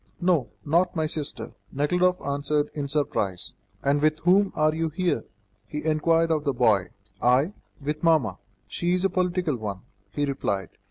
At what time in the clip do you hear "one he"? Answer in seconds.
9.57-10.25